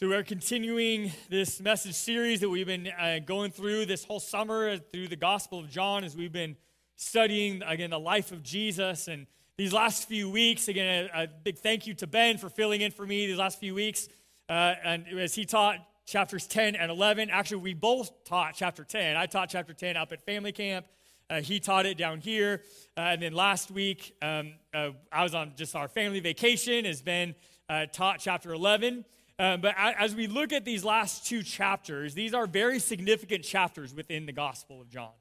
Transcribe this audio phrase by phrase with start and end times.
[0.00, 4.78] So, we're continuing this message series that we've been uh, going through this whole summer
[4.78, 6.54] through the Gospel of John as we've been
[6.94, 9.08] studying, again, the life of Jesus.
[9.08, 9.26] And
[9.56, 12.92] these last few weeks, again, a, a big thank you to Ben for filling in
[12.92, 14.08] for me these last few weeks.
[14.48, 19.16] Uh, and as he taught chapters 10 and 11, actually, we both taught chapter 10.
[19.16, 20.86] I taught chapter 10 up at family camp.
[21.28, 22.62] Uh, he taught it down here.
[22.96, 27.02] Uh, and then last week, um, uh, I was on just our family vacation as
[27.02, 27.34] Ben
[27.68, 29.04] uh, taught chapter 11.
[29.38, 33.94] Uh, but as we look at these last two chapters, these are very significant chapters
[33.94, 35.12] within the Gospel of John.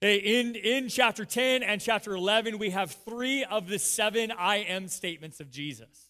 [0.00, 4.88] In, in chapter 10 and chapter 11, we have three of the seven I am
[4.88, 6.08] statements of Jesus.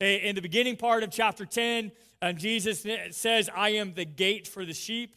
[0.00, 4.64] In the beginning part of chapter 10, uh, Jesus says, I am the gate for
[4.64, 5.14] the sheep.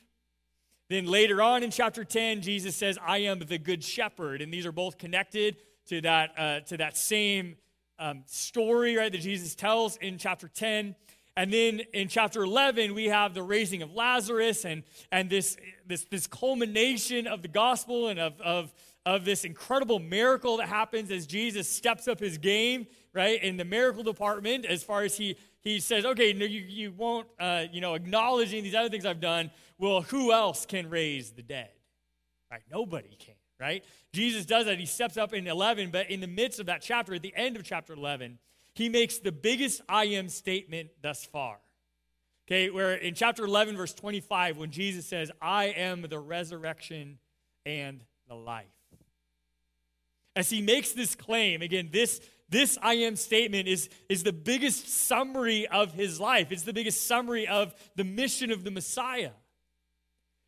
[0.90, 4.42] Then later on in chapter 10, Jesus says, I am the good shepherd.
[4.42, 7.58] And these are both connected to that, uh, to that same
[8.00, 10.96] um, story, right, that Jesus tells in chapter 10.
[11.38, 14.82] And then in chapter 11, we have the raising of Lazarus and,
[15.12, 18.74] and this, this, this culmination of the gospel and of, of,
[19.06, 23.66] of this incredible miracle that happens as Jesus steps up his game, right, in the
[23.66, 27.82] miracle department as far as he, he says, okay, no, you, you won't, uh, you
[27.82, 29.52] know, acknowledging these other things I've done.
[29.78, 31.70] Well, who else can raise the dead?
[32.50, 32.64] Right?
[32.72, 33.86] Nobody can, right?
[34.12, 34.80] Jesus does that.
[34.80, 37.58] He steps up in 11, but in the midst of that chapter, at the end
[37.58, 38.40] of chapter 11,
[38.78, 41.58] he makes the biggest I am statement thus far.
[42.48, 47.18] Okay, where in chapter 11, verse 25, when Jesus says, I am the resurrection
[47.66, 48.66] and the life.
[50.36, 54.88] As he makes this claim, again, this, this I am statement is, is the biggest
[54.88, 56.52] summary of his life.
[56.52, 59.32] It's the biggest summary of the mission of the Messiah.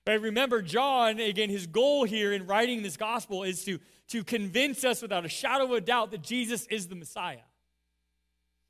[0.05, 0.21] Right?
[0.21, 5.01] Remember, John, again, his goal here in writing this gospel is to, to convince us
[5.01, 7.41] without a shadow of a doubt that Jesus is the Messiah.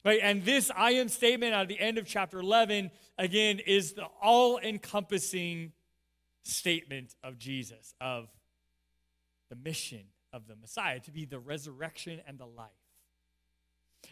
[0.05, 0.19] Right?
[0.21, 4.57] And this I am statement at the end of chapter 11, again, is the all
[4.57, 5.73] encompassing
[6.43, 8.29] statement of Jesus, of
[9.49, 12.69] the mission of the Messiah, to be the resurrection and the life.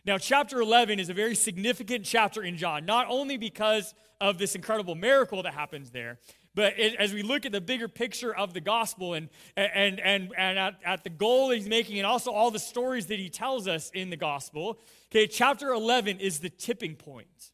[0.05, 4.55] Now, chapter 11 is a very significant chapter in John, not only because of this
[4.55, 6.19] incredible miracle that happens there,
[6.57, 10.33] but it, as we look at the bigger picture of the gospel and, and, and,
[10.35, 13.67] and at, at the goal he's making, and also all the stories that he tells
[13.67, 14.79] us in the gospel,
[15.11, 17.51] okay, chapter 11 is the tipping point.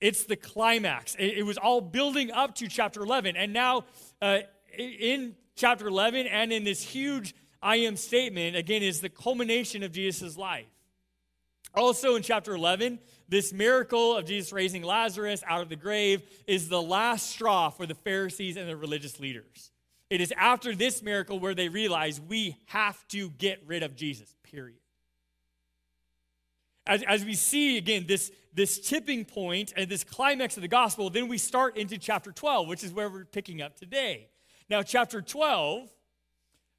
[0.00, 1.16] It's the climax.
[1.16, 3.34] It, it was all building up to chapter 11.
[3.34, 3.86] And now,
[4.20, 4.38] uh,
[4.78, 9.90] in chapter 11 and in this huge I am statement, again, is the culmination of
[9.90, 10.71] Jesus' life.
[11.74, 16.68] Also in chapter 11, this miracle of Jesus raising Lazarus out of the grave is
[16.68, 19.70] the last straw for the Pharisees and the religious leaders.
[20.10, 24.34] It is after this miracle where they realize we have to get rid of Jesus,
[24.42, 24.76] period.
[26.86, 31.08] As, as we see again this, this tipping point and this climax of the gospel,
[31.08, 34.28] then we start into chapter 12, which is where we're picking up today.
[34.68, 35.88] Now, chapter 12,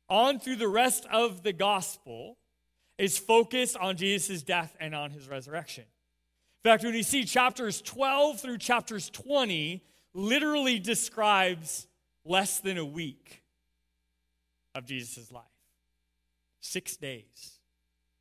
[0.10, 2.38] on through the rest of the gospel,
[2.98, 5.86] is focused on Jesus' death and on his resurrection.
[6.64, 9.84] In fact, when you see chapters 12 through chapters 20,
[10.14, 11.88] literally describes
[12.24, 13.44] less than a week
[14.76, 15.44] of Jesus' life.
[16.62, 17.60] Six days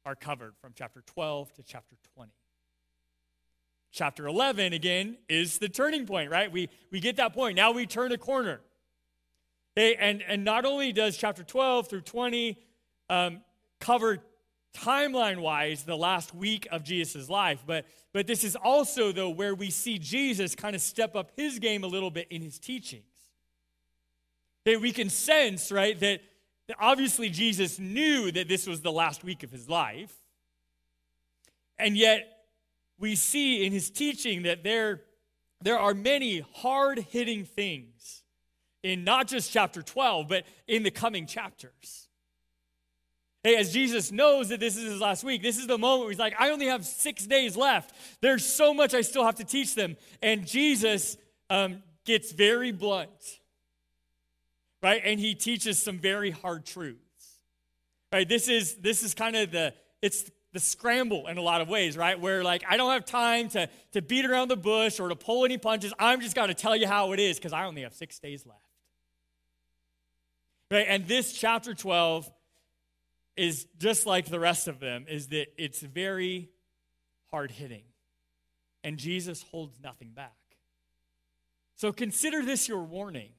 [0.04, 2.32] are covered from chapter 12 to chapter 20.
[3.92, 6.50] Chapter 11, again, is the turning point, right?
[6.50, 7.56] We, we get that point.
[7.56, 8.60] Now we turn a corner.
[9.76, 12.58] And, and not only does chapter 12 through 20
[13.08, 13.42] um,
[13.80, 14.18] cover
[14.72, 17.62] timeline wise the last week of Jesus' life.
[17.66, 21.58] But, but this is also, though, where we see Jesus kind of step up his
[21.58, 23.04] game a little bit in his teachings.
[24.64, 26.20] That we can sense, right, that,
[26.78, 30.14] obviously Jesus knew that this was the last week of his life.
[31.78, 32.28] And yet,
[32.98, 35.02] we see in his teaching that there,
[35.60, 38.22] there are many hard hitting things
[38.82, 42.08] in not just chapter 12, but in the coming chapters.
[43.44, 46.10] Hey, as Jesus knows that this is his last week, this is the moment where
[46.10, 47.92] he's like, I only have six days left.
[48.20, 49.96] There's so much I still have to teach them.
[50.22, 51.16] And Jesus
[51.50, 53.10] um, gets very blunt,
[54.80, 55.02] right?
[55.04, 57.00] And he teaches some very hard truths.
[58.12, 58.28] Right?
[58.28, 59.72] This is this is kind of the
[60.02, 62.20] it's the scramble in a lot of ways, right?
[62.20, 65.44] Where like I don't have time to to beat around the bush or to pull
[65.46, 65.92] any punches.
[65.98, 68.46] I'm just got to tell you how it is because I only have six days
[68.46, 68.60] left.
[70.70, 70.86] Right?
[70.88, 72.30] And this chapter 12
[73.36, 76.50] is just like the rest of them, is that it's very
[77.30, 77.84] hard hitting.
[78.84, 80.36] And Jesus holds nothing back.
[81.76, 83.30] So consider this your warning.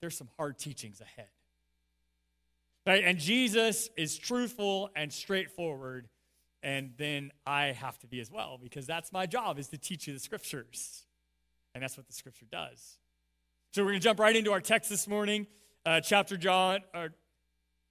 [0.00, 1.28] There's some hard teachings ahead.
[2.86, 3.04] Right?
[3.04, 6.08] And Jesus is truthful and straightforward
[6.62, 10.06] and then I have to be as well because that's my job is to teach
[10.06, 11.04] you the scriptures.
[11.74, 12.98] And that's what the scripture does.
[13.72, 15.46] So we're going to jump right into our text this morning,
[15.86, 17.10] uh, chapter John, or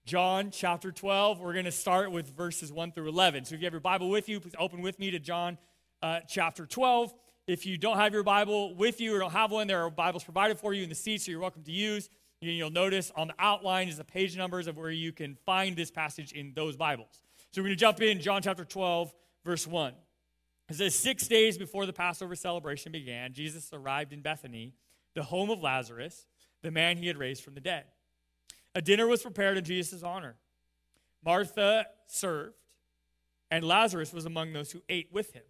[0.08, 1.42] John chapter 12.
[1.42, 3.44] We're going to start with verses 1 through 11.
[3.44, 5.58] So if you have your Bible with you, please open with me to John
[6.02, 7.14] uh, chapter 12.
[7.46, 10.24] If you don't have your Bible with you or don't have one, there are Bibles
[10.24, 12.10] provided for you in the seats, so you're welcome to use.
[12.40, 15.92] You'll notice on the outline is the page numbers of where you can find this
[15.92, 17.22] passage in those Bibles.
[17.52, 19.14] So we're going to jump in, John chapter 12,
[19.44, 19.94] verse 1.
[20.70, 24.74] It says, Six days before the Passover celebration began, Jesus arrived in Bethany,
[25.16, 26.28] the home of Lazarus,
[26.64, 27.84] the man he had raised from the dead.
[28.76, 30.36] A dinner was prepared in Jesus' honor.
[31.24, 32.56] Martha served,
[33.50, 35.44] and Lazarus was among those who ate with him.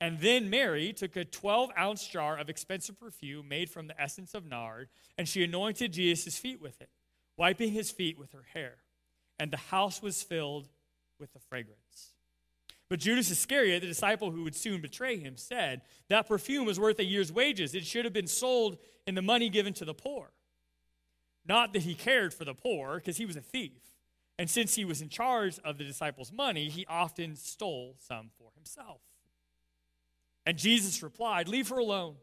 [0.00, 4.34] And then Mary took a 12 ounce jar of expensive perfume made from the essence
[4.34, 6.90] of nard, and she anointed Jesus' feet with it,
[7.36, 8.78] wiping his feet with her hair.
[9.38, 10.68] And the house was filled
[11.18, 12.12] with the fragrance.
[12.88, 16.98] But Judas Iscariot, the disciple who would soon betray him, said, That perfume was worth
[16.98, 17.74] a year's wages.
[17.74, 20.32] It should have been sold in the money given to the poor.
[21.46, 23.72] Not that he cared for the poor, because he was a thief.
[24.38, 28.50] And since he was in charge of the disciples' money, he often stole some for
[28.54, 29.00] himself.
[30.46, 32.16] And Jesus replied, Leave her alone.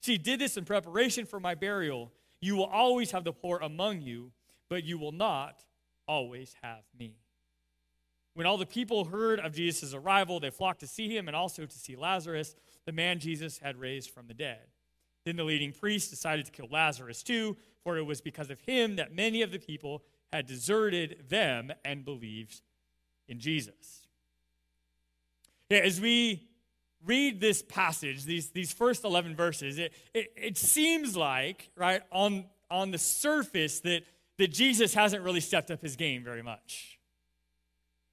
[0.00, 2.12] She did this in preparation for my burial.
[2.40, 4.32] You will always have the poor among you,
[4.68, 5.64] but you will not
[6.08, 7.16] always have me.
[8.34, 11.66] When all the people heard of Jesus' arrival, they flocked to see him and also
[11.66, 12.56] to see Lazarus,
[12.86, 14.71] the man Jesus had raised from the dead.
[15.24, 18.96] Then the leading priests decided to kill Lazarus too, for it was because of him
[18.96, 20.02] that many of the people
[20.32, 22.62] had deserted them and believed
[23.28, 24.06] in Jesus.
[25.68, 26.48] Yeah, as we
[27.04, 32.44] read this passage, these, these first 11 verses, it, it, it seems like, right, on,
[32.70, 34.02] on the surface that,
[34.38, 36.98] that Jesus hasn't really stepped up his game very much.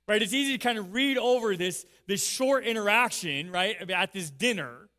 [0.07, 0.21] Right?
[0.21, 4.89] It's easy to kind of read over this, this short interaction, right, at this dinner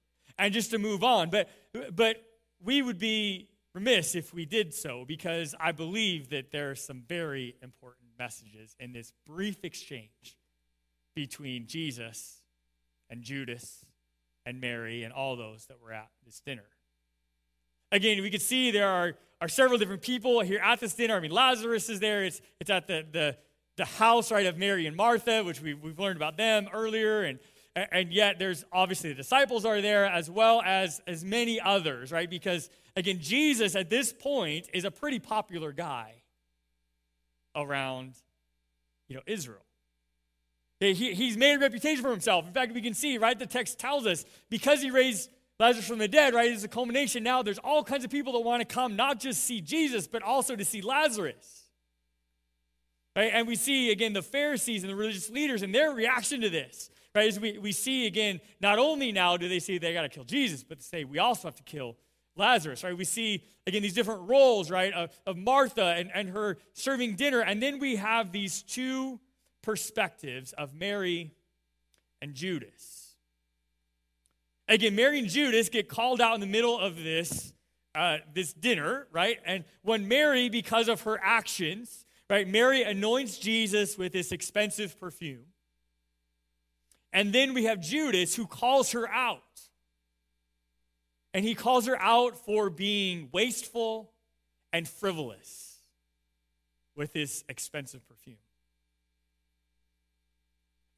[0.40, 1.30] and just to move on.
[1.30, 1.48] But,
[1.92, 2.16] but
[2.62, 7.02] we would be remiss if we did so because I believe that there are some
[7.08, 10.36] very important messages in this brief exchange
[11.14, 12.42] between Jesus
[13.08, 13.84] and Judas
[14.44, 16.66] and Mary and all those that were at this dinner.
[17.92, 21.16] Again, we can see there are, are several different people here at this dinner.
[21.16, 22.24] I mean, Lazarus is there.
[22.24, 23.36] It's, it's at the, the,
[23.76, 27.22] the house, right, of Mary and Martha, which we, we've learned about them earlier.
[27.22, 27.40] And,
[27.76, 32.28] and yet there's obviously the disciples are there as well as, as many others, right?
[32.28, 36.14] Because, again, Jesus at this point is a pretty popular guy
[37.54, 38.14] around,
[39.08, 39.64] you know, Israel.
[40.80, 42.46] He, he's made a reputation for himself.
[42.46, 45.98] In fact, we can see, right, the text tells us because he raised Lazarus from
[45.98, 47.42] the dead, right, is a culmination now.
[47.42, 50.56] There's all kinds of people that want to come, not just see Jesus, but also
[50.56, 51.64] to see Lazarus.
[53.14, 53.30] Right?
[53.34, 56.90] And we see, again, the Pharisees and the religious leaders and their reaction to this.
[57.14, 57.28] Right?
[57.28, 60.24] As we, we see, again, not only now do they say they got to kill
[60.24, 61.96] Jesus, but they say we also have to kill
[62.36, 62.96] Lazarus, right?
[62.96, 67.40] We see, again, these different roles, right, of, of Martha and, and her serving dinner.
[67.40, 69.20] And then we have these two
[69.62, 71.32] perspectives of Mary
[72.22, 73.16] and Judas.
[74.68, 77.52] Again, Mary and Judas get called out in the middle of this,
[77.94, 79.38] uh, this dinner, right?
[79.44, 85.46] And when Mary, because of her actions, right, Mary anoints Jesus with this expensive perfume.
[87.12, 89.42] And then we have Judas who calls her out.
[91.32, 94.12] And he calls her out for being wasteful
[94.72, 95.78] and frivolous
[96.96, 98.36] with this expensive perfume.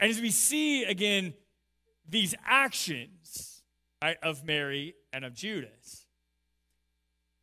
[0.01, 1.35] And as we see again
[2.09, 3.63] these actions
[4.03, 6.07] right, of Mary and of Judas,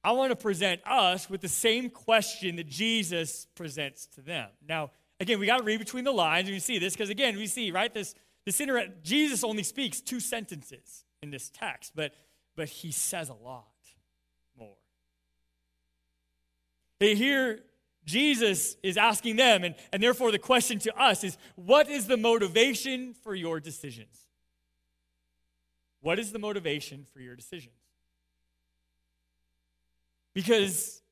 [0.04, 4.50] I want to present us with the same question that Jesus presents to them.
[4.68, 7.38] Now, again, we got to read between the lines and we see this because again,
[7.38, 8.16] we see right this
[8.50, 12.14] this inter- Jesus only speaks two sentences in this text, but
[12.56, 13.68] but he says a lot
[14.58, 14.76] more.
[17.00, 17.60] Here
[18.06, 22.18] Jesus is asking them, and, and therefore the question to us is what is the
[22.18, 24.26] motivation for your decisions?
[26.02, 27.76] What is the motivation for your decisions?
[30.34, 31.04] Because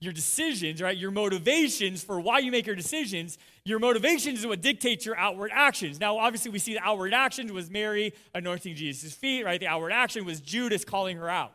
[0.00, 4.60] your decisions, right, your motivations for why you make your decisions, your motivations is what
[4.60, 5.98] dictates your outward actions.
[5.98, 9.58] Now, obviously, we see the outward actions was Mary anointing Jesus' feet, right?
[9.58, 11.52] The outward action was Judas calling her out,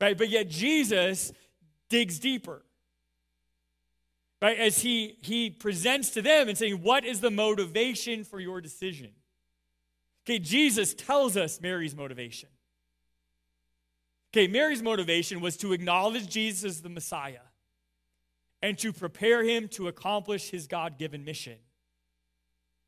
[0.00, 0.16] right?
[0.16, 1.32] But yet Jesus
[1.88, 2.62] digs deeper
[4.42, 4.58] right?
[4.58, 9.10] As he, he presents to them and saying, What is the motivation for your decision?
[10.24, 12.48] Okay, Jesus tells us Mary's motivation.
[14.32, 17.40] Okay, Mary's motivation was to acknowledge Jesus as the Messiah
[18.62, 21.58] and to prepare him to accomplish his God given mission.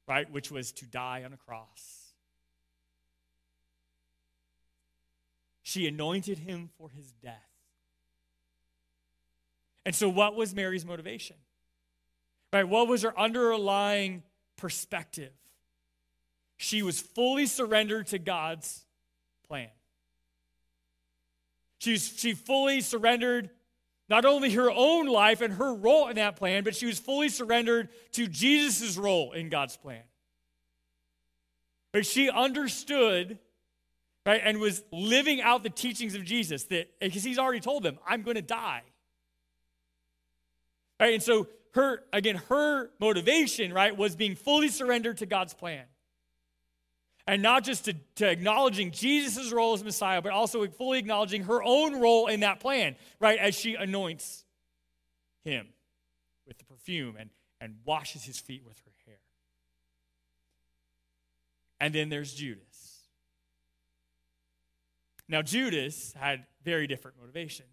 [0.07, 2.15] right, which was to die on a cross.
[5.63, 7.35] She anointed him for his death.
[9.85, 11.37] And so, what was Mary's motivation?
[12.53, 12.67] Right?
[12.67, 14.23] What was her underlying
[14.57, 15.33] perspective?
[16.57, 18.85] She was fully surrendered to God's
[19.47, 19.69] plan.
[21.79, 23.51] She's, she fully surrendered
[24.09, 27.29] not only her own life and her role in that plan, but she was fully
[27.29, 30.03] surrendered to Jesus' role in God's plan.
[31.93, 33.39] But she understood,
[34.25, 37.99] right, and was living out the teachings of Jesus that because he's already told them,
[38.07, 38.83] I'm going to die.
[41.01, 41.15] Right?
[41.15, 45.85] And so her, again, her motivation, right, was being fully surrendered to God's plan
[47.29, 51.63] and not just to, to acknowledging Jesus' role as Messiah, but also fully acknowledging her
[51.63, 54.47] own role in that plan, right, as she anoints
[55.45, 55.69] him
[56.47, 57.29] with the perfume and,
[57.61, 59.19] and washes his feet with her hair.
[61.79, 63.03] And then there's Judas.
[65.29, 67.69] Now, Judas had very different motivations.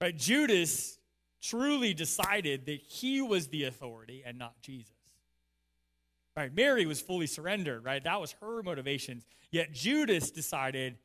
[0.00, 0.16] Right?
[0.16, 1.00] Judas
[1.42, 4.93] truly decided that he was the authority and not Jesus.
[6.36, 6.54] Right?
[6.54, 8.02] Mary was fully surrendered, right?
[8.02, 9.24] That was her motivations.
[9.52, 10.98] Yet Judas decided,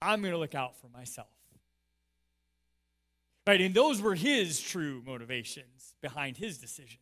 [0.00, 1.28] I'm going to look out for myself.
[3.46, 3.60] Right?
[3.60, 7.00] And those were his true motivations behind his decisions.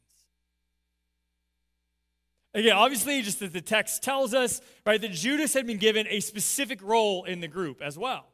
[2.53, 6.19] Again, obviously, just as the text tells us, right, that Judas had been given a
[6.19, 8.27] specific role in the group as well.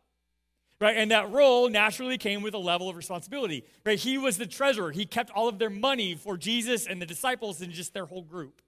[0.81, 0.97] Right?
[0.97, 3.65] And that role naturally came with a level of responsibility.
[3.85, 3.99] Right?
[3.99, 4.93] He was the treasurer.
[4.93, 8.23] He kept all of their money for Jesus and the disciples and just their whole
[8.23, 8.63] group.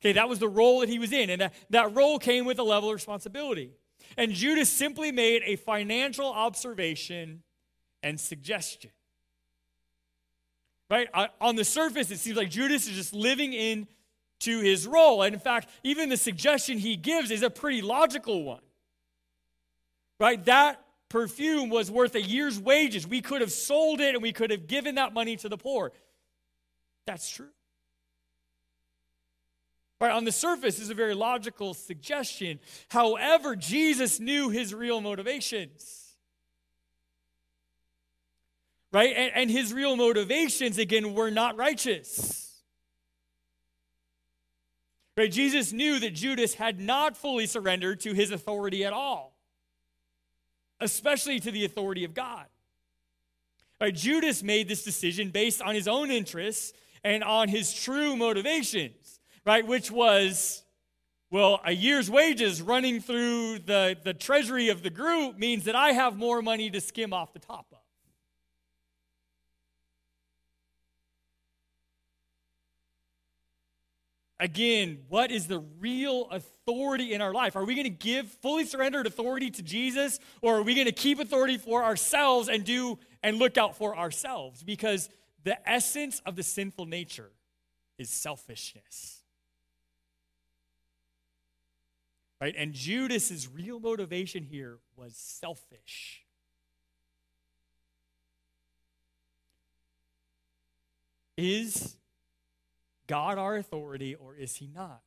[0.00, 2.58] Okay, that was the role that he was in, and that, that role came with
[2.58, 3.72] a level of responsibility.
[4.16, 7.42] And Judas simply made a financial observation
[8.02, 8.90] and suggestion.
[10.88, 11.08] Right?
[11.40, 13.88] On the surface, it seems like Judas is just living in
[14.40, 15.22] to his role.
[15.22, 18.60] And in fact, even the suggestion he gives is a pretty logical one.
[20.20, 20.42] Right?
[20.44, 23.06] That perfume was worth a year's wages.
[23.06, 25.92] We could have sold it and we could have given that money to the poor.
[27.06, 27.48] That's true.
[29.98, 32.60] Right, on the surface is a very logical suggestion.
[32.88, 36.16] However, Jesus knew his real motivations.
[38.92, 39.14] Right?
[39.16, 42.60] And, and his real motivations, again, were not righteous.
[45.16, 45.32] Right?
[45.32, 49.34] Jesus knew that Judas had not fully surrendered to his authority at all,
[50.78, 52.44] especially to the authority of God.
[53.80, 53.94] Right?
[53.94, 59.15] Judas made this decision based on his own interests and on his true motivations
[59.46, 59.66] right?
[59.66, 60.64] Which was,
[61.30, 65.92] well, a year's wages running through the, the treasury of the group means that I
[65.92, 67.78] have more money to skim off the top of.
[74.38, 77.56] Again, what is the real authority in our life?
[77.56, 80.92] Are we going to give fully surrendered authority to Jesus or are we going to
[80.92, 84.62] keep authority for ourselves and do and look out for ourselves?
[84.62, 85.08] Because
[85.44, 87.30] the essence of the sinful nature
[87.98, 89.22] is selfishness.
[92.40, 92.54] Right?
[92.56, 96.22] And Judas's real motivation here was selfish.
[101.36, 101.96] Is
[103.06, 105.02] God our authority or is he not?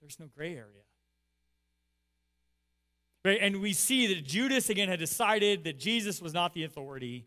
[0.00, 0.84] There's no gray area.
[3.24, 3.38] Right?
[3.40, 7.26] And we see that Judas again had decided that Jesus was not the authority,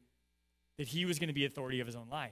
[0.78, 2.32] that he was going to be authority of his own life.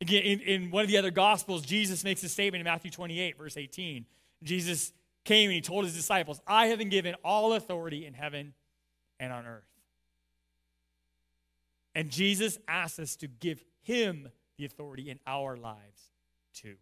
[0.00, 3.38] Again, in, in one of the other gospels, Jesus makes a statement in Matthew 28,
[3.38, 4.06] verse 18.
[4.42, 4.92] Jesus
[5.24, 8.54] came and he told his disciples, I have been given all authority in heaven
[9.18, 9.64] and on earth.
[11.94, 16.10] And Jesus asks us to give him the authority in our lives
[16.54, 16.76] too.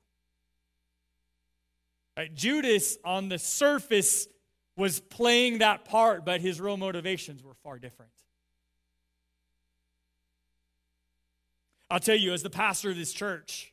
[2.16, 4.28] Right, Judas, on the surface,
[4.76, 8.12] was playing that part, but his real motivations were far different.
[11.90, 13.72] I'll tell you, as the pastor of this church,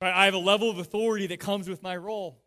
[0.00, 2.40] right, I have a level of authority that comes with my role.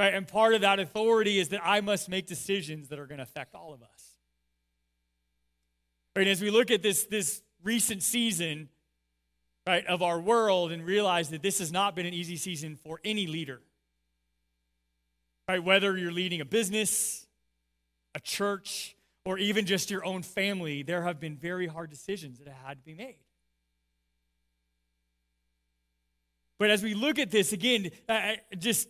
[0.00, 0.14] Right?
[0.14, 3.22] And part of that authority is that I must make decisions that are going to
[3.22, 4.16] affect all of us.
[6.16, 6.22] Right?
[6.22, 8.70] And as we look at this, this recent season
[9.66, 12.98] right, of our world and realize that this has not been an easy season for
[13.04, 13.60] any leader.
[15.46, 15.62] Right?
[15.62, 17.26] Whether you're leading a business,
[18.14, 22.48] a church, or even just your own family, there have been very hard decisions that
[22.64, 23.18] had to be made.
[26.58, 28.88] But as we look at this again, i just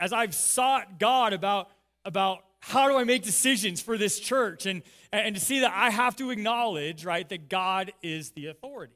[0.00, 1.68] as I've sought God about,
[2.04, 5.90] about how do I make decisions for this church, and, and to see that I
[5.90, 8.94] have to acknowledge, right, that God is the authority.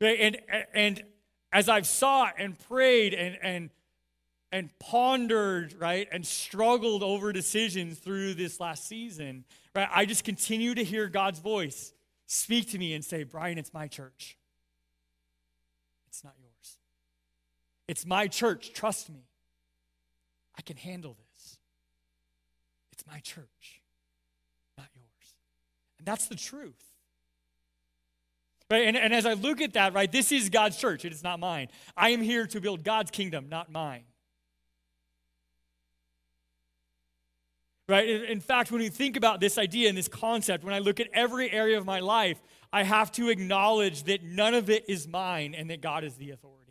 [0.00, 0.18] Right?
[0.20, 0.36] And,
[0.74, 1.02] and
[1.52, 3.70] as I've sought and prayed and, and,
[4.52, 9.44] and pondered, right, and struggled over decisions through this last season,
[9.74, 11.92] right, I just continue to hear God's voice
[12.26, 14.36] speak to me and say, Brian, it's my church.
[16.08, 16.45] It's not yours.
[17.88, 18.72] It's my church.
[18.72, 19.26] Trust me.
[20.58, 21.58] I can handle this.
[22.92, 23.82] It's my church,
[24.78, 25.34] not yours.
[25.98, 26.82] And that's the truth.
[28.70, 28.86] Right?
[28.86, 31.04] And, and as I look at that, right, this is God's church.
[31.04, 31.68] It is not mine.
[31.96, 34.04] I am here to build God's kingdom, not mine.
[37.88, 38.08] Right?
[38.08, 41.06] In fact, when you think about this idea and this concept, when I look at
[41.12, 45.54] every area of my life, I have to acknowledge that none of it is mine
[45.54, 46.65] and that God is the authority.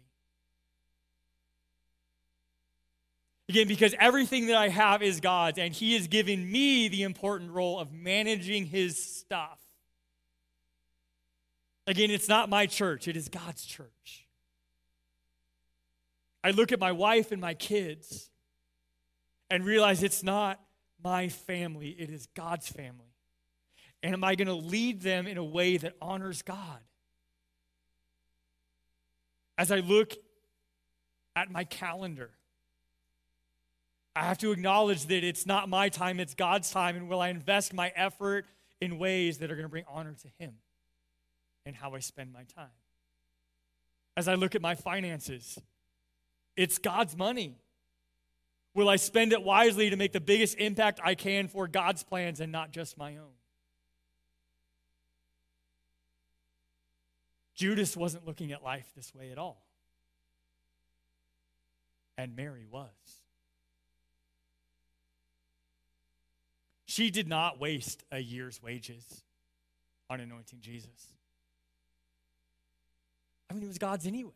[3.48, 7.52] Again, because everything that I have is God's, and He has given me the important
[7.52, 9.60] role of managing His stuff.
[11.88, 14.28] Again, it's not my church, it is God's church.
[16.44, 18.30] I look at my wife and my kids
[19.50, 20.60] and realize it's not
[21.04, 23.14] my family, it is God's family.
[24.02, 26.80] And am I going to lead them in a way that honors God?
[29.58, 30.14] As I look
[31.36, 32.32] at my calendar,
[34.16, 36.96] I have to acknowledge that it's not my time, it's God's time.
[36.96, 38.46] And will I invest my effort
[38.80, 40.54] in ways that are going to bring honor to Him
[41.66, 42.70] and how I spend my time?
[44.16, 45.60] As I look at my finances,
[46.56, 47.58] it's God's money.
[48.74, 52.40] Will I spend it wisely to make the biggest impact I can for God's plans
[52.40, 53.34] and not just my own?
[57.56, 59.66] Judas wasn't looking at life this way at all.
[62.18, 62.90] And Mary was.
[66.96, 69.04] She did not waste a year's wages
[70.10, 71.10] on anointing Jesus.
[73.50, 74.32] I mean, it was God's anyways.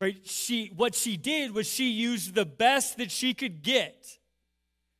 [0.00, 0.16] Right?
[0.26, 4.18] She what she did was she used the best that she could get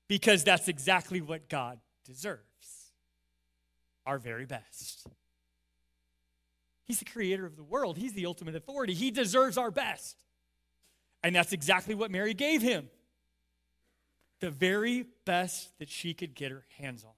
[0.06, 2.92] because that's exactly what God deserves.
[4.06, 5.04] Our very best.
[6.84, 7.98] He's the creator of the world.
[7.98, 8.94] He's the ultimate authority.
[8.94, 10.16] He deserves our best.
[11.24, 12.88] And that's exactly what Mary gave him
[14.40, 17.12] the very best that she could get her hands on.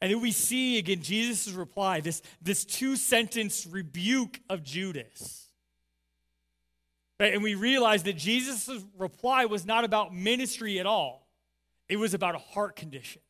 [0.00, 5.48] And then we see again Jesus' reply, this, this two sentence rebuke of Judas.
[7.18, 7.32] Right?
[7.32, 8.68] And we realize that Jesus'
[8.98, 11.26] reply was not about ministry at all,
[11.88, 13.22] it was about a heart condition.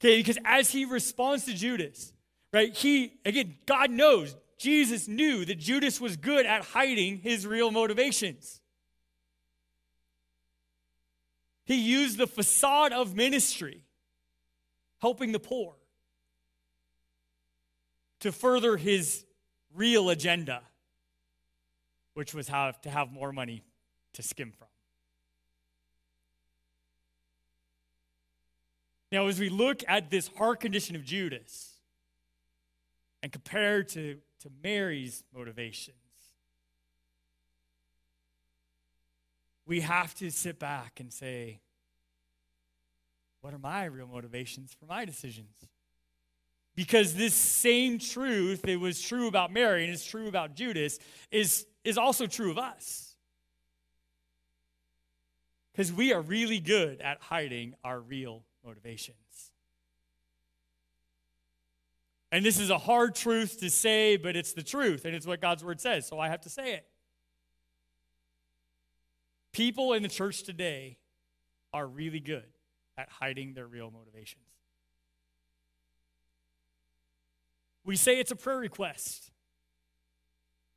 [0.00, 2.12] Okay, because as he responds to Judas,
[2.52, 7.72] right, he, again, God knows Jesus knew that Judas was good at hiding his real
[7.72, 8.60] motivations.
[11.64, 13.82] He used the facade of ministry,
[15.00, 15.74] helping the poor,
[18.20, 19.24] to further his
[19.74, 20.62] real agenda,
[22.14, 23.64] which was how to have more money
[24.12, 24.68] to skim from.
[29.10, 31.78] Now, as we look at this heart condition of Judas
[33.24, 35.96] and compare to to Mary's motivations.
[39.66, 41.60] We have to sit back and say,
[43.40, 45.54] what are my real motivations for my decisions?
[46.74, 50.98] Because this same truth that was true about Mary and is true about Judas
[51.30, 53.16] is, is also true of us.
[55.72, 59.16] Because we are really good at hiding our real motivations.
[62.32, 65.42] And this is a hard truth to say, but it's the truth, and it's what
[65.42, 66.86] God's word says, so I have to say it.
[69.52, 70.96] People in the church today
[71.74, 72.46] are really good
[72.96, 74.46] at hiding their real motivations.
[77.84, 79.30] We say it's a prayer request,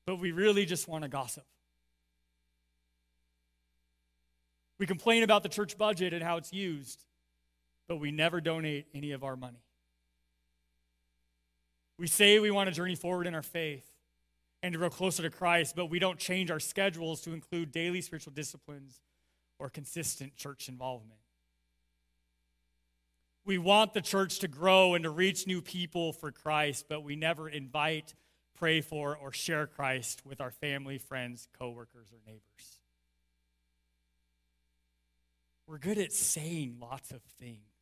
[0.05, 1.45] but we really just want to gossip.
[4.77, 7.05] We complain about the church budget and how it's used,
[7.87, 9.64] but we never donate any of our money.
[11.97, 13.89] We say we want to journey forward in our faith
[14.61, 18.01] and to grow closer to Christ, but we don't change our schedules to include daily
[18.01, 18.99] spiritual disciplines
[19.59, 21.19] or consistent church involvement.
[23.45, 27.15] We want the church to grow and to reach new people for Christ, but we
[27.15, 28.15] never invite,
[28.55, 32.79] pray for, or share Christ with our family, friends, coworkers, or neighbors.
[35.67, 37.74] We're good at saying lots of things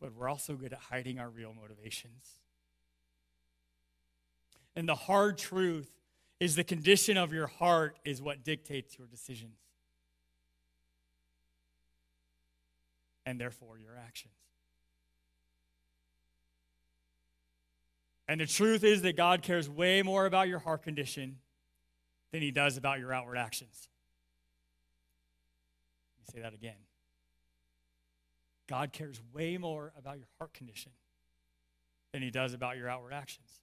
[0.00, 2.38] but we're also good at hiding our real motivations.
[4.76, 5.90] And the hard truth
[6.40, 9.58] is the condition of your heart is what dictates your decisions.
[13.28, 14.32] and therefore your actions.
[18.26, 21.36] And the truth is that God cares way more about your heart condition
[22.32, 23.90] than he does about your outward actions.
[26.16, 26.87] Let me say that again.
[28.68, 30.92] God cares way more about your heart condition
[32.12, 33.60] than he does about your outward actions.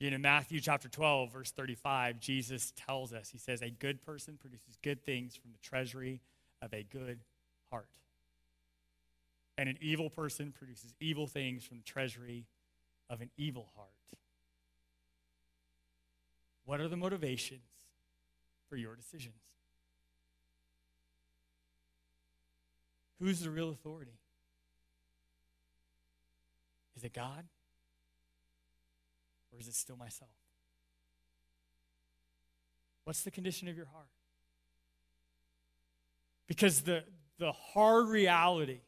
[0.00, 4.76] In Matthew chapter 12, verse 35, Jesus tells us, He says, A good person produces
[4.82, 6.20] good things from the treasury
[6.60, 7.20] of a good
[7.70, 7.86] heart.
[9.56, 12.46] And an evil person produces evil things from the treasury
[13.08, 13.90] of an evil heart.
[16.64, 17.62] What are the motivations
[18.68, 19.34] for your decisions?
[23.22, 24.18] Who's the real authority?
[26.96, 27.44] Is it God?
[29.52, 30.32] Or is it still myself?
[33.04, 34.08] What's the condition of your heart?
[36.48, 37.04] Because the,
[37.38, 38.80] the hard reality,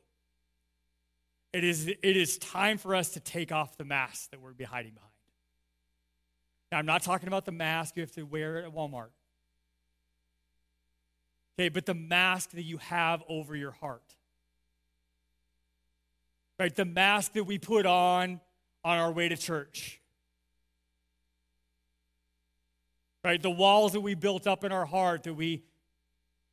[1.52, 4.64] it is, it is time for us to take off the mask that we're be
[4.64, 5.12] hiding behind.
[6.72, 9.10] Now, I'm not talking about the mask you have to wear at Walmart.
[11.56, 14.16] Okay, but the mask that you have over your heart.
[16.58, 16.74] Right?
[16.74, 18.40] The mask that we put on
[18.84, 20.00] on our way to church.
[23.24, 23.42] Right?
[23.42, 25.64] The walls that we built up in our heart that we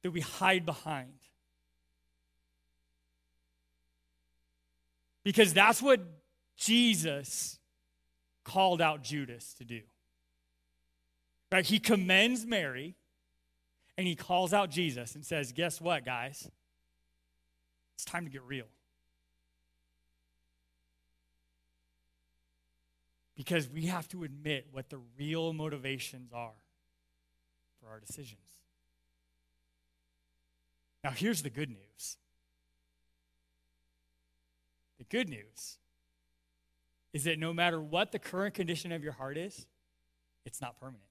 [0.03, 1.13] that we hide behind.
[5.23, 6.01] Because that's what
[6.57, 7.59] Jesus
[8.43, 9.81] called out Judas to do.
[11.51, 11.65] Right?
[11.65, 12.95] He commends Mary
[13.97, 16.49] and he calls out Jesus and says, Guess what, guys?
[17.95, 18.65] It's time to get real.
[23.35, 26.51] Because we have to admit what the real motivations are
[27.79, 28.39] for our decisions.
[31.03, 32.17] Now, here's the good news
[34.97, 35.79] the good news
[37.13, 39.65] is that no matter what the current condition of your heart is,
[40.45, 41.03] it's not permanent.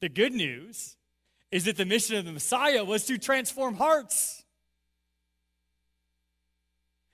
[0.00, 0.96] The good news
[1.50, 4.44] is that the mission of the Messiah was to transform hearts.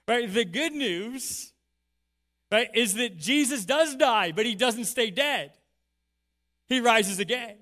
[0.09, 0.33] Right?
[0.33, 1.52] The good news
[2.53, 5.53] right, is that Jesus does die, but he doesn't stay dead.
[6.69, 7.57] He rises again.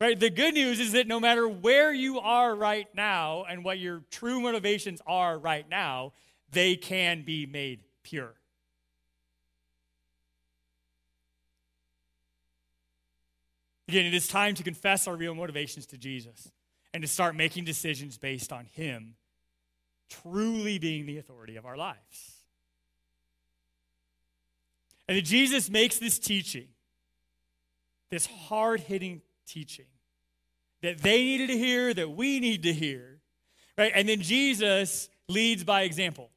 [0.00, 0.18] Right?
[0.18, 4.02] The good news is that no matter where you are right now and what your
[4.10, 6.12] true motivations are right now,
[6.52, 8.34] they can be made pure.
[13.88, 16.50] Again, it is time to confess our real motivations to Jesus
[16.94, 19.16] and to start making decisions based on Him
[20.08, 22.39] truly being the authority of our lives.
[25.10, 26.68] And Jesus makes this teaching,
[28.10, 29.86] this hard hitting teaching
[30.82, 33.18] that they needed to hear, that we need to hear,
[33.76, 33.90] right?
[33.92, 36.30] And then Jesus leads by example.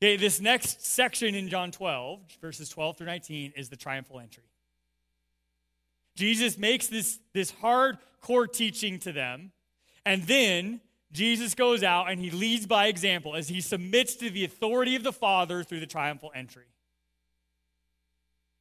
[0.00, 4.44] Okay, this next section in John 12, verses 12 through 19, is the triumphal entry.
[6.14, 9.50] Jesus makes this, this hardcore teaching to them,
[10.06, 10.80] and then
[11.10, 15.02] Jesus goes out and he leads by example as he submits to the authority of
[15.02, 16.66] the Father through the triumphal entry.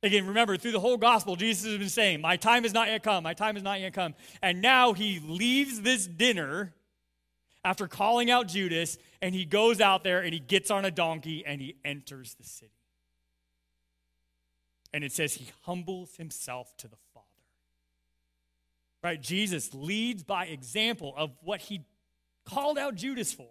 [0.03, 3.01] Again, remember, through the whole gospel, Jesus has been saying, My time has not yet
[3.03, 4.13] come, my time has not yet come.
[4.41, 6.73] And now he leaves this dinner
[7.65, 11.43] after calling out Judas, and he goes out there and he gets on a donkey
[11.45, 12.71] and he enters the city.
[14.93, 17.25] And it says he humbles himself to the Father.
[19.03, 19.21] Right?
[19.21, 21.81] Jesus leads by example of what he
[22.45, 23.49] called out Judas for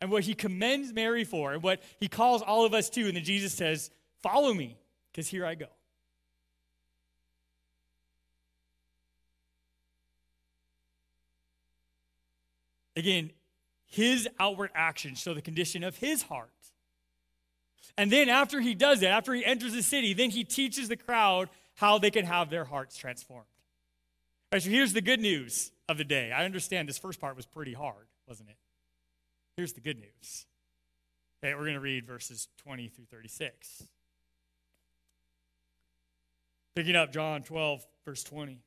[0.00, 3.06] and what he commends Mary for and what he calls all of us to.
[3.06, 3.90] And then Jesus says,
[4.22, 4.78] Follow me,
[5.18, 5.66] because here I go.
[12.94, 13.32] Again,
[13.84, 16.52] his outward actions show the condition of his heart.
[17.96, 20.96] And then after he does that, after he enters the city, then he teaches the
[20.96, 23.46] crowd how they can have their hearts transformed.
[24.52, 26.30] Right, so here's the good news of the day.
[26.30, 28.56] I understand this first part was pretty hard, wasn't it?
[29.56, 30.46] Here's the good news.
[31.42, 33.88] Okay, we're going to read verses 20 through 36.
[36.78, 38.60] Picking up John 12, verse 20.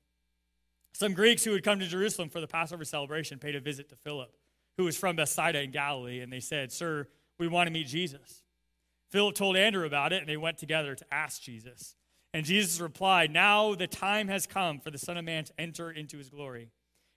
[0.91, 3.95] Some Greeks who had come to Jerusalem for the Passover celebration paid a visit to
[3.95, 4.35] Philip,
[4.75, 7.07] who was from Bethsaida in Galilee, and they said, Sir,
[7.39, 8.43] we want to meet Jesus.
[9.11, 11.95] Philip told Andrew about it, and they went together to ask Jesus.
[12.33, 15.89] And Jesus replied, Now the time has come for the Son of Man to enter
[15.89, 16.67] into his glory.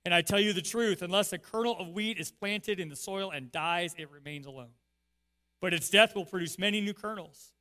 [0.05, 2.95] And I tell you the truth, unless a kernel of wheat is planted in the
[2.95, 4.75] soil and dies, it remains alone.
[5.61, 7.53] But its death will produce many new kernels,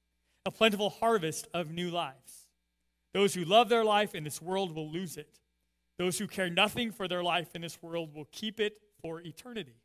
[0.45, 2.42] a plentiful harvest of new lives.
[3.13, 5.39] Those who love their life in this world will lose it.
[5.99, 9.76] Those who care nothing for their life in this world will keep it for eternity.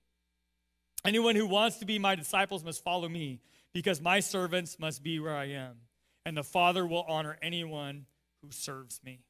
[1.04, 3.40] Anyone who wants to be my disciples must follow me,
[3.72, 5.76] because my servants must be where I am,
[6.24, 8.06] and the Father will honor anyone
[8.42, 9.20] who serves me.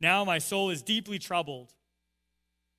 [0.00, 1.72] Now my soul is deeply troubled.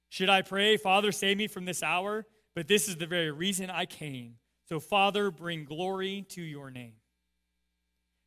[0.10, 2.25] Should I pray, Father, save me from this hour?
[2.56, 4.36] But this is the very reason I came.
[4.67, 6.93] So, Father, bring glory to your name.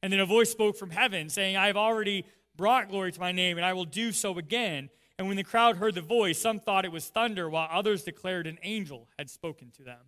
[0.03, 3.33] And then a voice spoke from heaven, saying, I have already brought glory to my
[3.33, 4.91] name, and I will do so again.
[5.19, 8.47] And when the crowd heard the voice, some thought it was thunder, while others declared
[8.47, 10.01] an angel had spoken to them.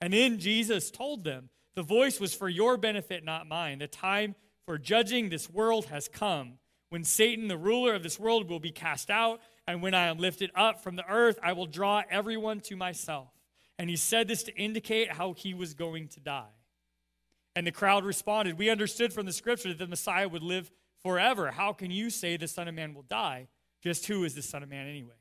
[0.00, 3.78] And then Jesus told them, The voice was for your benefit, not mine.
[3.80, 6.58] The time for judging this world has come,
[6.90, 9.40] when Satan, the ruler of this world, will be cast out.
[9.66, 13.28] And when I am lifted up from the earth, I will draw everyone to myself.
[13.78, 16.53] And he said this to indicate how he was going to die.
[17.56, 20.70] And the crowd responded, We understood from the scripture that the Messiah would live
[21.02, 21.50] forever.
[21.50, 23.48] How can you say the Son of Man will die?
[23.82, 25.14] Just who is the Son of Man anyway?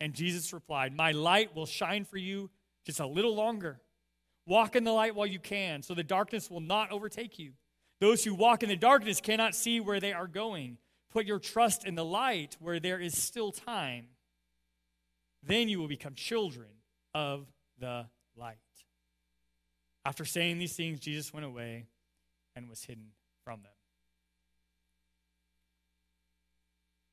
[0.00, 2.50] And Jesus replied, My light will shine for you
[2.84, 3.80] just a little longer.
[4.46, 7.52] Walk in the light while you can, so the darkness will not overtake you.
[8.00, 10.78] Those who walk in the darkness cannot see where they are going.
[11.12, 14.06] Put your trust in the light where there is still time.
[15.42, 16.68] Then you will become children
[17.14, 17.46] of
[17.78, 18.56] the light.
[20.04, 21.86] After saying these things, Jesus went away
[22.56, 23.08] and was hidden
[23.44, 23.72] from them.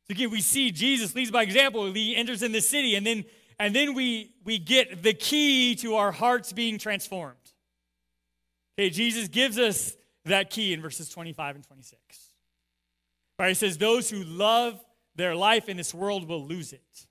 [0.08, 1.92] So again, we see Jesus leads by example.
[1.94, 3.26] He enters in the city, and then
[3.60, 7.36] and then we we get the key to our hearts being transformed.
[8.80, 12.02] Okay, Jesus gives us that key in verses 25 and 26.
[13.38, 14.84] Right, he says, Those who love
[15.16, 17.08] their life in this world will lose it.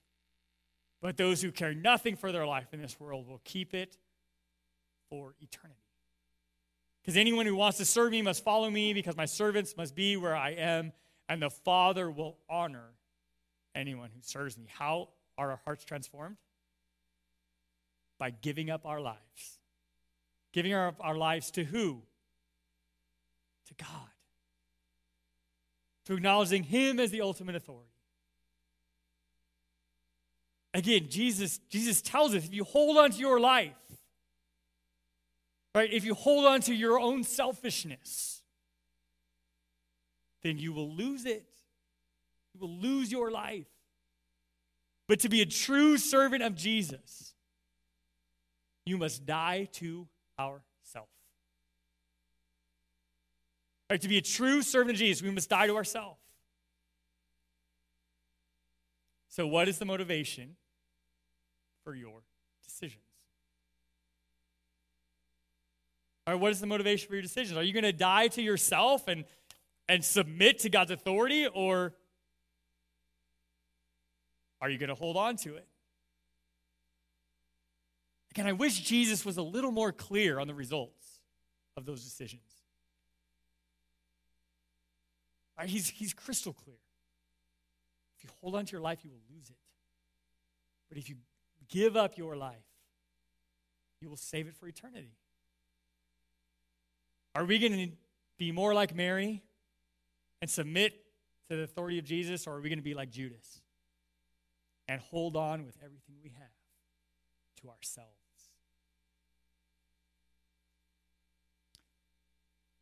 [1.01, 3.97] But those who care nothing for their life in this world will keep it
[5.11, 5.81] for eternity.
[7.03, 10.17] Because anyone who wants to serve me must follow me, because my servants must be
[10.17, 10.93] where I am,
[11.29, 12.91] and the Father will honor
[13.75, 14.67] anyone who serves me.
[14.69, 16.37] How are our hearts transformed?
[18.19, 19.59] By giving up our lives.
[20.53, 22.03] Giving our, our lives to who?
[23.67, 24.11] To God.
[26.07, 27.89] To acknowledging Him as the ultimate authority.
[30.75, 33.73] Again, Jesus, Jesus tells us if you hold on to your life,
[35.79, 38.43] right, if you hold on to your own selfishness,
[40.43, 41.49] then you will lose it.
[42.55, 43.67] You will lose your life.
[45.07, 47.35] But to be a true servant of Jesus,
[48.85, 50.07] you must die to
[50.39, 51.09] ourself.
[53.91, 56.19] Right, to be a true servant of Jesus, we must die to ourselves.
[59.29, 60.57] So, what is the motivation
[61.85, 62.23] for your
[66.29, 66.35] decisions?
[66.35, 67.57] Or what is the motivation for your decisions?
[67.57, 69.25] Are you going to die to yourself and,
[69.89, 71.95] and submit to God's authority, or
[74.61, 75.67] are you going to hold on to it?
[78.33, 81.21] Again, I wish Jesus was a little more clear on the results
[81.77, 82.43] of those decisions.
[85.59, 85.69] Right?
[85.69, 86.77] He's, he's crystal clear.
[88.17, 89.57] If you hold on to your life, you will lose it.
[90.89, 91.17] But if you
[91.69, 92.57] give up your life,
[94.01, 95.17] you will save it for eternity.
[97.39, 97.97] Are we going to
[98.37, 99.45] be more like Mary
[100.43, 100.93] and submit
[101.49, 103.61] to the authority of Jesus, or are we going to be like Judas
[104.89, 106.49] and hold on with everything we have
[107.61, 108.11] to ourselves?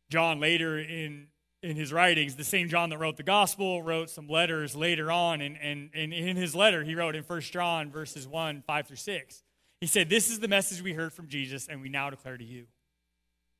[0.09, 1.27] John later in
[1.61, 5.41] in his writings, the same John that wrote the gospel wrote some letters later on.
[5.41, 8.95] And, and, and in his letter, he wrote in 1 John verses 1, 5 through
[8.95, 9.43] 6,
[9.81, 12.43] he said, This is the message we heard from Jesus, and we now declare to
[12.43, 12.65] you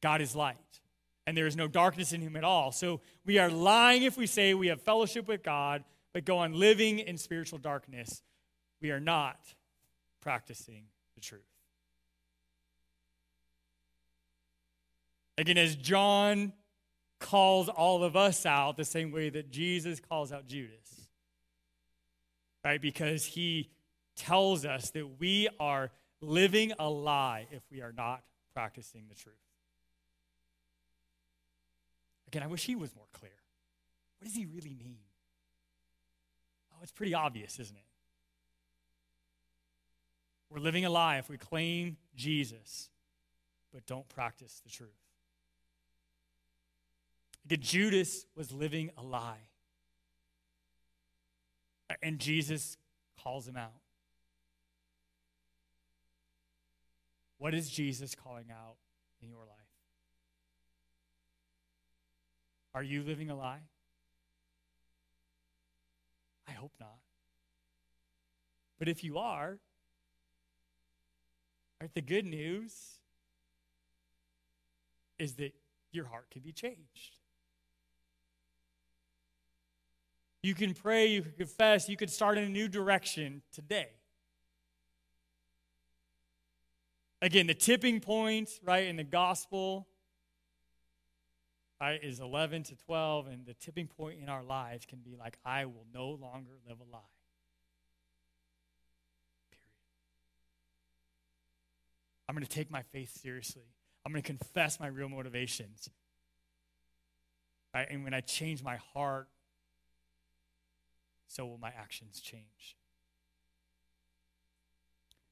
[0.01, 0.57] God is light,
[1.27, 2.71] and there is no darkness in him at all.
[2.71, 6.53] So we are lying if we say we have fellowship with God, but go on
[6.53, 8.23] living in spiritual darkness.
[8.81, 9.37] We are not
[10.21, 10.85] practicing
[11.15, 11.41] the truth.
[15.37, 16.53] Again, as John
[17.19, 21.09] calls all of us out the same way that Jesus calls out Judas.
[22.63, 22.81] Right?
[22.81, 23.69] Because he
[24.15, 29.35] tells us that we are living a lie if we are not practicing the truth.
[32.27, 33.31] Again, I wish he was more clear.
[34.19, 34.99] What does he really mean?
[36.73, 37.83] Oh, it's pretty obvious, isn't it?
[40.49, 42.89] We're living a lie if we claim Jesus
[43.73, 44.89] but don't practice the truth.
[47.45, 49.49] That Judas was living a lie.
[52.01, 52.77] And Jesus
[53.21, 53.71] calls him out.
[57.37, 58.75] What is Jesus calling out
[59.21, 59.66] in your life?
[62.77, 63.61] Are you living a lie?
[66.47, 66.99] I hope not.
[68.77, 69.57] But if you are,
[71.81, 72.99] right, the good news
[75.17, 75.55] is that
[75.91, 77.17] your heart can be changed.
[80.43, 83.89] You can pray, you can confess, you can start in a new direction today.
[87.23, 89.87] Again, the tipping point, right, in the gospel
[91.81, 95.37] right, is 11 to 12, and the tipping point in our lives can be like,
[95.45, 96.99] I will no longer live a lie.
[99.51, 99.63] Period.
[102.27, 103.67] I'm going to take my faith seriously.
[104.05, 105.89] I'm going to confess my real motivations.
[107.73, 107.87] Right?
[107.89, 109.27] And when I change my heart,
[111.27, 112.77] so will my actions change.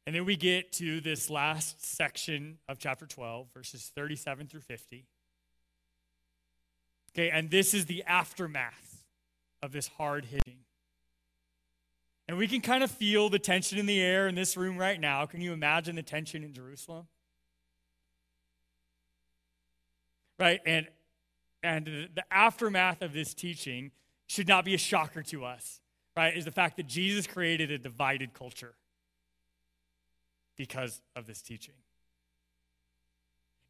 [0.05, 5.07] And then we get to this last section of chapter 12, verses 37 through 50.
[7.15, 9.05] Okay, and this is the aftermath
[9.63, 10.57] of this hard hitting.
[12.27, 14.99] And we can kind of feel the tension in the air in this room right
[14.99, 15.25] now.
[15.25, 17.07] Can you imagine the tension in Jerusalem?
[20.39, 20.59] Right?
[20.65, 20.87] And
[21.63, 23.91] and the aftermath of this teaching
[24.27, 25.81] should not be a shocker to us,
[26.15, 26.35] right?
[26.35, 28.75] Is the fact that Jesus created a divided culture
[30.57, 31.73] because of this teaching.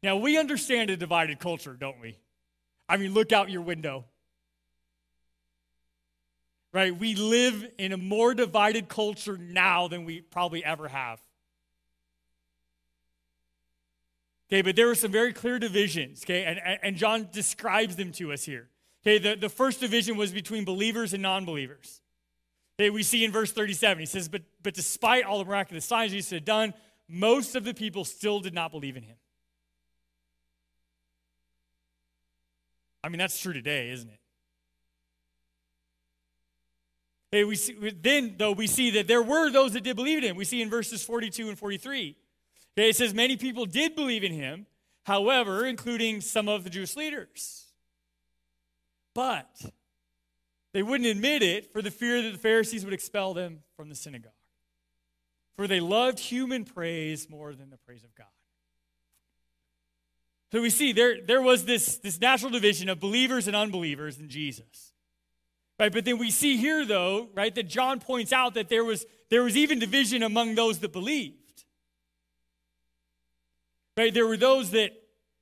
[0.02, 2.16] Now, we understand a divided culture, don't we?
[2.88, 4.04] I mean, look out your window.
[6.72, 6.96] Right?
[6.96, 11.20] We live in a more divided culture now than we probably ever have.
[14.48, 18.32] Okay, but there were some very clear divisions, okay, and, and John describes them to
[18.32, 18.68] us here.
[19.02, 22.00] Okay, the, the first division was between believers and non believers.
[22.78, 26.12] Okay, we see in verse 37, he says, but, but despite all the miraculous signs
[26.12, 26.74] Jesus had done,
[27.08, 29.16] most of the people still did not believe in him.
[33.06, 34.18] I mean, that's true today, isn't it?
[37.30, 40.24] Hey, we see, then, though, we see that there were those that did believe in
[40.24, 40.36] him.
[40.36, 42.16] We see in verses 42 and 43.
[42.76, 44.66] Okay, it says many people did believe in him,
[45.04, 47.66] however, including some of the Jewish leaders.
[49.14, 49.54] But
[50.72, 53.94] they wouldn't admit it for the fear that the Pharisees would expel them from the
[53.94, 54.32] synagogue.
[55.54, 58.26] For they loved human praise more than the praise of God.
[60.52, 64.28] So we see there, there was this, this natural division of believers and unbelievers in
[64.28, 64.92] Jesus.
[65.78, 65.92] Right?
[65.92, 69.42] But then we see here, though, right, that John points out that there was, there
[69.42, 71.64] was even division among those that believed.
[73.96, 74.14] Right?
[74.14, 74.92] There were those that,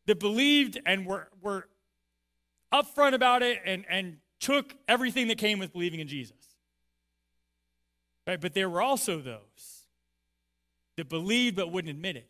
[0.07, 1.69] that believed and were, were
[2.73, 6.37] upfront about it and, and took everything that came with believing in Jesus.
[8.27, 8.41] Right?
[8.41, 9.87] But there were also those
[10.97, 12.29] that believed but wouldn't admit it.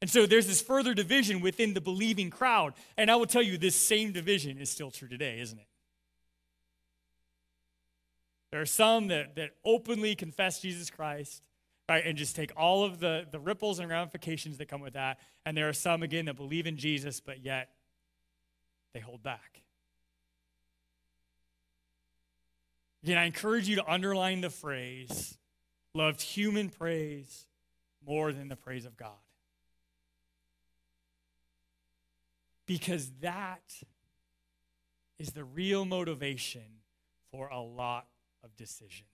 [0.00, 2.74] And so there's this further division within the believing crowd.
[2.96, 5.66] And I will tell you, this same division is still true today, isn't it?
[8.50, 11.42] There are some that, that openly confess Jesus Christ,
[11.88, 15.18] right, and just take all of the, the ripples and ramifications that come with that.
[15.44, 17.70] And there are some, again, that believe in Jesus, but yet
[18.94, 19.62] they hold back.
[23.02, 25.38] Again, I encourage you to underline the phrase
[25.94, 27.46] loved human praise
[28.06, 29.12] more than the praise of God.
[32.66, 33.62] Because that
[35.18, 36.82] is the real motivation
[37.30, 38.06] for a lot
[38.42, 39.08] of decisions.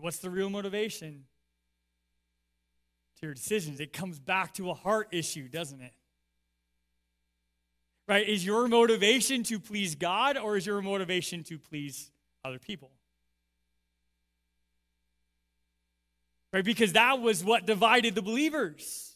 [0.00, 1.24] What's the real motivation
[3.20, 3.78] to your decisions?
[3.78, 5.92] It comes back to a heart issue, doesn't it?
[8.08, 8.28] Right?
[8.28, 12.10] Is your motivation to please God or is your motivation to please
[12.44, 12.90] other people?
[16.52, 16.64] Right?
[16.64, 19.11] Because that was what divided the believers.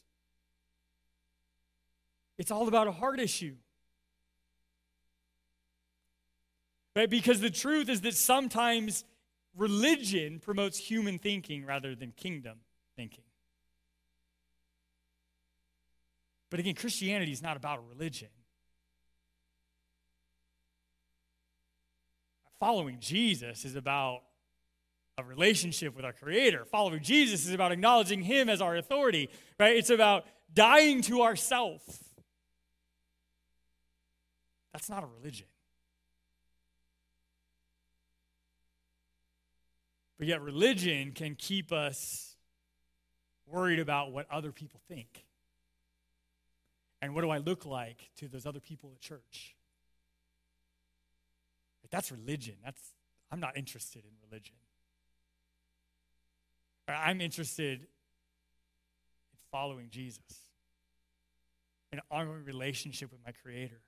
[2.39, 3.57] It's all about a heart issue.
[6.95, 7.11] Right?
[7.11, 9.05] Because the truth is that sometimes
[9.55, 12.59] religion promotes human thinking rather than kingdom
[12.97, 13.25] thinking.
[16.51, 18.29] But again, Christianity is not about religion.
[22.61, 24.23] Following Jesus is about
[25.19, 26.65] a relationship with our Creator.
[26.67, 29.29] Following Jesus is about acknowledging Him as our authority,
[29.59, 29.77] right?
[29.77, 30.25] It's about
[30.55, 31.83] dying to ourself
[34.77, 35.47] that's not a religion.
[40.19, 42.37] But yet, religion can keep us
[43.47, 45.25] worried about what other people think.
[47.01, 49.57] And what do I look like to those other people at church?
[51.91, 52.57] That's religion.
[52.63, 52.93] That's
[53.31, 54.57] I'm not interested in religion.
[56.87, 57.87] I'm interested in
[59.51, 60.21] following Jesus.
[61.93, 63.81] an ongoing relationship with my Creator.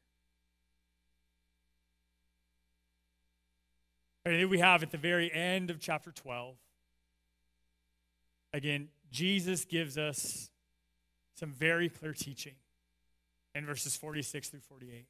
[4.28, 6.54] And here we have at the very end of chapter 12.
[8.52, 10.50] Again, Jesus gives us
[11.34, 12.52] some very clear teaching
[13.54, 15.06] in verses 46 through 48,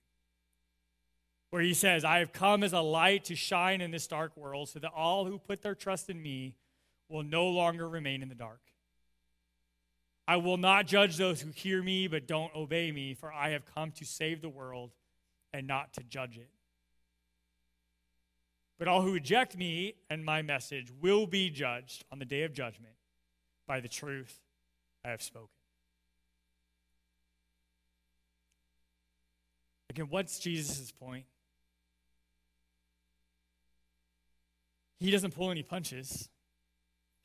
[1.50, 4.68] where he says, I have come as a light to shine in this dark world
[4.68, 6.54] so that all who put their trust in me
[7.08, 8.60] will no longer remain in the dark.
[10.28, 13.64] I will not judge those who hear me but don't obey me, for I have
[13.74, 14.92] come to save the world
[15.52, 16.50] and not to judge it.
[18.78, 22.52] But all who reject me and my message will be judged on the day of
[22.52, 22.94] judgment
[23.66, 24.40] by the truth
[25.04, 25.48] I have spoken.
[29.90, 31.24] Again, what's Jesus' point?
[35.00, 36.28] He doesn't pull any punches.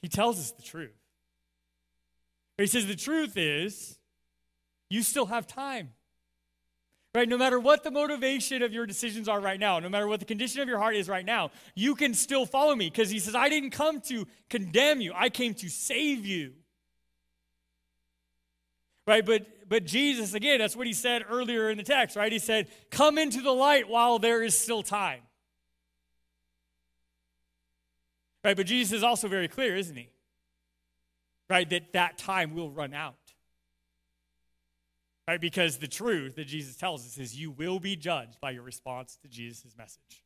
[0.01, 0.97] He tells us the truth.
[2.57, 3.97] He says the truth is,
[4.89, 5.91] you still have time.
[7.15, 7.29] Right?
[7.29, 10.25] No matter what the motivation of your decisions are right now, no matter what the
[10.25, 13.35] condition of your heart is right now, you can still follow me because he says,
[13.35, 16.53] I didn't come to condemn you, I came to save you.
[19.05, 19.23] Right?
[19.23, 22.31] But but Jesus, again, that's what he said earlier in the text, right?
[22.31, 25.21] He said, Come into the light while there is still time.
[28.43, 28.57] Right?
[28.57, 30.09] But Jesus is also very clear, isn't he?
[31.49, 31.69] Right?
[31.69, 33.15] That that time will run out.
[35.27, 35.39] Right?
[35.39, 39.17] Because the truth that Jesus tells us is you will be judged by your response
[39.21, 40.23] to Jesus' message.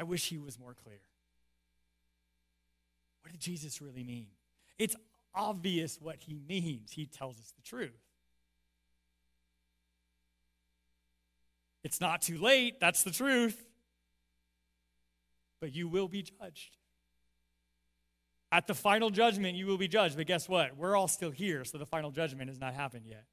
[0.00, 1.00] I wish he was more clear.
[3.22, 4.26] What did Jesus really mean?
[4.78, 4.96] It's
[5.34, 6.92] obvious what he means.
[6.92, 8.00] He tells us the truth.
[11.84, 12.80] It's not too late.
[12.80, 13.64] That's the truth.
[15.60, 16.78] But you will be judged.
[18.52, 20.14] At the final judgment, you will be judged.
[20.18, 20.76] But guess what?
[20.76, 23.24] We're all still here, so the final judgment has not happened yet.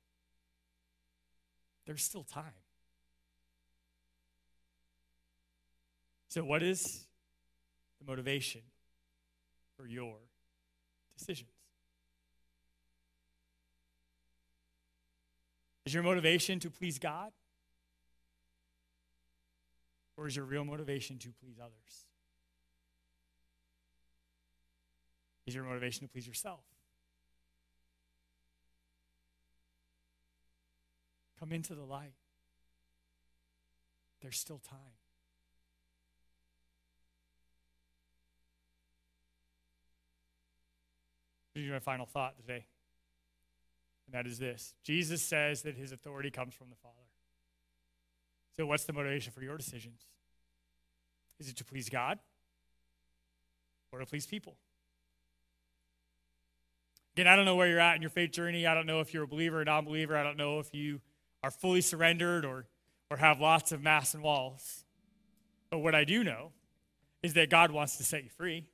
[1.86, 2.46] There's still time.
[6.30, 7.06] So, what is
[8.00, 8.62] the motivation
[9.76, 10.16] for your
[11.18, 11.50] decisions?
[15.86, 17.32] Is your motivation to please God?
[20.16, 22.09] Or is your real motivation to please others?
[25.50, 26.60] Is your motivation to please yourself?
[31.40, 32.14] Come into the light.
[34.22, 34.78] There's still time.
[41.56, 42.66] Here's my final thought today
[44.06, 46.96] and that is this Jesus says that his authority comes from the Father.
[48.56, 50.02] So, what's the motivation for your decisions?
[51.40, 52.20] Is it to please God
[53.92, 54.58] or to please people?
[57.20, 58.66] Again, I don't know where you're at in your faith journey.
[58.66, 60.16] I don't know if you're a believer or non believer.
[60.16, 61.02] I don't know if you
[61.44, 62.64] are fully surrendered or,
[63.12, 64.86] or have lots of mass and walls.
[65.70, 66.54] But what I do know
[67.22, 68.70] is that God wants to set you free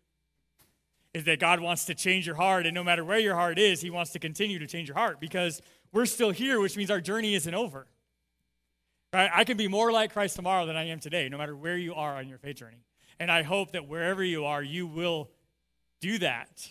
[1.16, 2.68] is that God wants to change your heart.
[2.68, 5.20] And no matter where your heart is, He wants to continue to change your heart
[5.20, 5.60] because
[5.92, 7.88] we're still here, which means our journey isn't over.
[9.12, 9.32] Right?
[9.34, 11.96] I can be more like Christ tomorrow than I am today, no matter where you
[11.96, 12.86] are on your faith journey.
[13.20, 15.32] And I hope that wherever you are, you will
[16.00, 16.70] do that.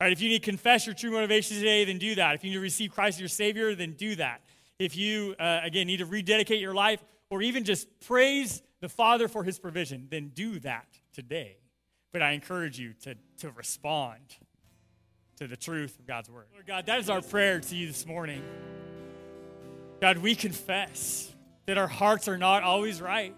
[0.00, 0.12] Right?
[0.12, 2.34] If you need to confess your true motivation today, then do that.
[2.34, 4.40] If you need to receive Christ as your Savior, then do that.
[4.78, 9.28] If you, uh, again, need to rededicate your life or even just praise the Father
[9.28, 11.58] for His provision, then do that today.
[12.12, 14.20] But I encourage you to, to respond
[15.36, 16.46] to the truth of God's word.
[16.54, 18.42] Lord God, that is our prayer to you this morning.
[20.00, 21.30] God, we confess
[21.66, 23.34] that our hearts are not always right.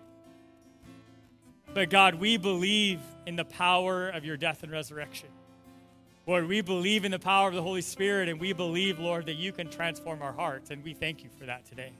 [1.74, 5.28] But God, we believe in the power of your death and resurrection.
[6.26, 9.34] Lord, we believe in the power of the Holy Spirit, and we believe, Lord, that
[9.34, 11.92] you can transform our hearts, and we thank you for that today.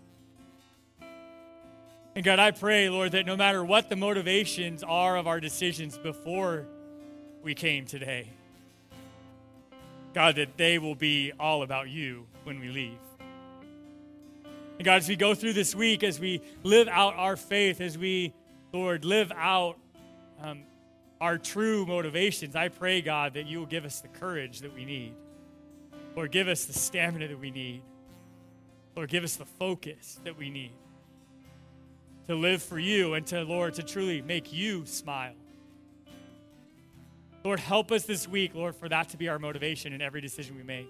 [2.15, 5.99] And God, I pray, Lord, that no matter what the motivations are of our decisions
[5.99, 6.67] before
[7.43, 8.29] we came today,
[10.15, 12.99] God, that they will be all about you when we leave.
[14.79, 17.97] And God, as we go through this week, as we live out our faith, as
[17.97, 18.35] we,
[18.73, 19.79] Lord, live out
[20.43, 20.65] um,
[21.23, 24.85] our true motivations, I pray, God, that you will give us the courage that we
[24.85, 25.15] need.
[26.17, 27.83] Lord, give us the stamina that we need.
[28.97, 30.73] Lord, give us the focus that we need
[32.27, 35.35] to live for you and to, Lord, to truly make you smile.
[37.45, 40.57] Lord, help us this week, Lord, for that to be our motivation in every decision
[40.57, 40.89] we make,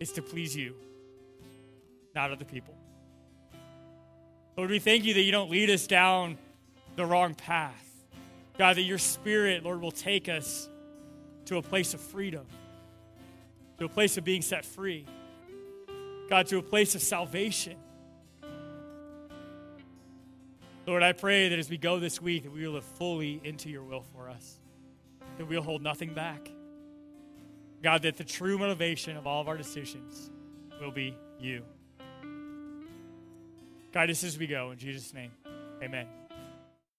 [0.00, 0.74] is to please you,
[2.14, 2.74] not other people.
[4.54, 6.36] Lord, we thank you that you don't lead us down
[6.94, 7.91] the wrong path.
[8.58, 10.68] God, that your spirit, Lord, will take us
[11.46, 12.46] to a place of freedom,
[13.78, 15.06] to a place of being set free.
[16.28, 17.76] God, to a place of salvation.
[20.86, 23.68] Lord, I pray that as we go this week, that we will live fully into
[23.68, 24.58] your will for us,
[25.38, 26.50] that we'll hold nothing back.
[27.82, 30.30] God, that the true motivation of all of our decisions
[30.80, 31.62] will be you.
[33.92, 34.70] Guide us as we go.
[34.70, 35.32] In Jesus' name,
[35.82, 36.21] amen.